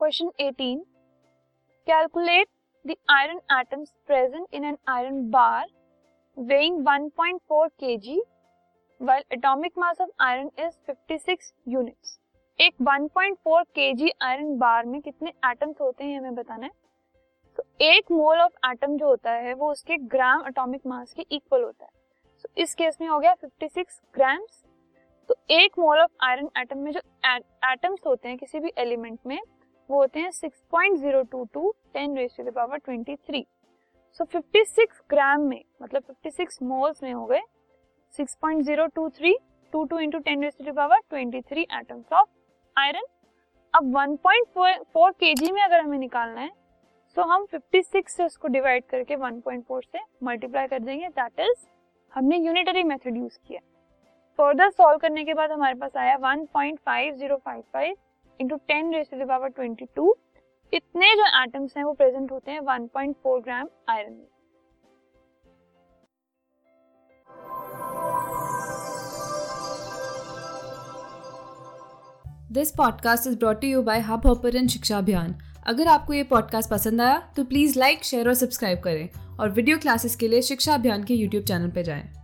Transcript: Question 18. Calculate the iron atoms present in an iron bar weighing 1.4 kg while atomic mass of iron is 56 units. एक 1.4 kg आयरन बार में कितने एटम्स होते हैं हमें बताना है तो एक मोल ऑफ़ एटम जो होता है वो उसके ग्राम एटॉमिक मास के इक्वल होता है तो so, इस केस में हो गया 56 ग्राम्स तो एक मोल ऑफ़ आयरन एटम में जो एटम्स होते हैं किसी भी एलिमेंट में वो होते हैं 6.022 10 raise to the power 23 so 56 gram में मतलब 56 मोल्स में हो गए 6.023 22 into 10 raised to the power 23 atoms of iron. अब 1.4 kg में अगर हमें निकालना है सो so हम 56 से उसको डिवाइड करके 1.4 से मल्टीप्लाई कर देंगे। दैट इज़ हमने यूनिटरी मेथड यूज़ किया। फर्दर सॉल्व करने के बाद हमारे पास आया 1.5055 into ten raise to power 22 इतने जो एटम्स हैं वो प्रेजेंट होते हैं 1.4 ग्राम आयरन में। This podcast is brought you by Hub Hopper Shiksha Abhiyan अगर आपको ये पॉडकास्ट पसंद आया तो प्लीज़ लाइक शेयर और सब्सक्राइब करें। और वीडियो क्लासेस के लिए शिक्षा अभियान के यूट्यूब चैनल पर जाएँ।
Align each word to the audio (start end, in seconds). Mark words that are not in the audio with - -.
Question 0.00 0.30
18. 0.38 0.82
Calculate 1.86 2.48
the 2.84 2.96
iron 3.06 3.40
atoms 3.50 3.92
present 4.06 4.48
in 4.50 4.64
an 4.64 4.78
iron 4.88 5.30
bar 5.30 5.64
weighing 6.36 6.82
1.4 6.82 7.66
kg 7.78 8.16
while 9.00 9.22
atomic 9.30 9.76
mass 9.76 10.00
of 10.00 10.08
iron 10.18 10.48
is 10.58 10.78
56 10.86 11.52
units. 11.66 12.16
एक 12.58 12.74
1.4 12.82 13.60
kg 13.76 14.08
आयरन 14.22 14.56
बार 14.58 14.86
में 14.86 15.00
कितने 15.02 15.32
एटम्स 15.50 15.80
होते 15.80 16.04
हैं 16.04 16.18
हमें 16.18 16.34
बताना 16.34 16.66
है 16.66 16.72
तो 17.58 17.64
एक 17.82 18.10
मोल 18.12 18.40
ऑफ़ 18.40 18.70
एटम 18.70 18.96
जो 18.96 19.06
होता 19.06 19.32
है 19.38 19.54
वो 19.54 19.70
उसके 19.72 19.96
ग्राम 20.08 20.46
एटॉमिक 20.48 20.86
मास 20.86 21.12
के 21.12 21.26
इक्वल 21.30 21.62
होता 21.62 21.84
है 21.84 21.90
तो 21.90 22.48
so, 22.48 22.58
इस 22.58 22.74
केस 22.74 22.98
में 23.00 23.08
हो 23.08 23.18
गया 23.18 23.34
56 23.36 24.00
ग्राम्स 24.14 24.64
तो 25.28 25.34
एक 25.52 25.78
मोल 25.78 26.00
ऑफ़ 26.00 26.24
आयरन 26.24 26.50
एटम 26.58 26.78
में 26.78 26.92
जो 26.92 27.00
एटम्स 27.72 28.06
होते 28.06 28.28
हैं 28.28 28.38
किसी 28.38 28.60
भी 28.60 28.72
एलिमेंट 28.78 29.18
में 29.26 29.38
वो 29.90 30.00
होते 30.00 30.20
हैं 30.20 30.30
6.022 30.30 31.70
10 31.96 32.16
raise 32.16 32.36
to 32.36 32.42
the 32.42 32.52
power 32.54 32.78
23 32.88 33.44
so 34.18 34.24
56 34.34 35.00
gram 35.10 35.40
में 35.40 35.62
मतलब 35.82 36.02
56 36.26 36.62
मोल्स 36.62 37.02
में 37.02 37.12
हो 37.12 37.24
गए 37.26 37.40
6.023 38.18 39.34
22 39.72 40.02
into 40.04 40.20
10 40.20 40.44
raised 40.44 40.58
to 40.58 40.64
the 40.66 40.74
power 40.76 40.98
23 41.14 41.64
atoms 41.78 42.14
of 42.18 42.28
iron. 42.76 43.06
अब 43.74 43.92
1.4 43.96 45.12
kg 45.22 45.50
में 45.50 45.62
अगर 45.62 45.80
हमें 45.80 45.98
निकालना 45.98 46.40
है 46.40 46.50
सो 47.16 47.22
so 47.22 47.28
हम 47.28 47.46
56 47.54 48.08
से 48.08 48.24
उसको 48.24 48.48
डिवाइड 48.48 48.84
करके 48.84 49.16
1.4 49.16 49.82
से 49.84 49.98
मल्टीप्लाई 50.22 50.66
कर 50.66 50.78
देंगे। 50.78 51.08
दैट 51.08 51.40
इज़ 51.40 51.66
हमने 52.14 52.36
यूनिटरी 52.36 52.82
मेथड 52.82 53.16
यूज़ 53.16 53.38
किया। 53.48 53.60
फर्दर 54.38 54.70
सॉल्व 54.70 54.98
करने 54.98 55.24
के 55.24 55.34
बाद 55.34 55.50
हमारे 55.50 55.74
पास 55.74 55.96
आया 55.96 56.16
1.5055 56.18 57.94
into 58.40 58.56
ten 58.56 58.94
raise 58.94 59.06
to 59.10 59.26
power 59.26 59.50
22 59.50 60.12
इतने 60.72 61.14
जो 61.16 61.24
एटम्स 61.42 61.76
हैं 61.76 61.84
वो 61.84 61.92
प्रेजेंट 61.92 62.32
होते 62.32 62.50
हैं 62.50 62.60
1.4 62.60 63.40
ग्राम 63.40 63.68
आयरन 63.88 64.12
में। 64.12 64.26
This 72.52 72.70
podcast 72.70 73.26
is 73.26 73.38
brought 73.38 73.64
you 73.64 73.82
by 73.82 74.00
Hub 74.00 74.26
Hopper 74.26 74.66
Shiksha 74.66 74.98
Abhiyan 74.98 75.34
अगर 75.66 75.86
आपको 75.86 76.12
ये 76.12 76.22
पॉडकास्ट 76.22 76.70
पसंद 76.70 77.00
आया 77.00 77.32
तो 77.36 77.44
प्लीज़ 77.44 77.78
लाइक 77.78 78.04
शेयर 78.04 78.28
और 78.28 78.34
सब्सक्राइब 78.34 78.80
करें। 78.80 79.36
और 79.40 79.50
वीडियो 79.50 79.78
क्लासेस 79.78 80.16
के 80.16 80.28
लिए 80.28 80.42
शिक्षा 80.42 80.74
अभियान 80.74 81.04
के 81.04 81.14
यूट्यूब 81.14 81.44
चैनल 81.44 81.70
पर 81.70 81.82
जाएँ। 81.82 82.19